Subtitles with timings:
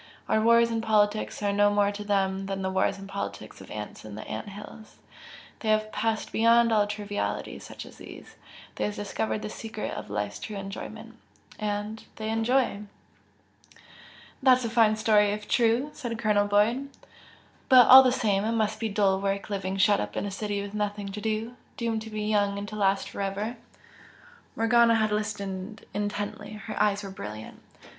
[0.27, 3.69] Our wars and politics are no more to them than the wars and politics of
[3.69, 4.95] ants in ant hills,
[5.59, 8.33] they have passed beyond all trivialities such as these.
[8.77, 11.19] They have discovered the secret of life's true enjoyment
[11.59, 12.81] and they enjoy!"
[14.41, 16.89] "That's a fine story if true!" said Colonel Boyd
[17.69, 20.63] "But all the same, it must be dull work living shut up in a city
[20.63, 23.55] with nothing to do, doomed to be young and to last for ever!"
[24.55, 27.61] Morgana had listened intently, her eyes were brilliant.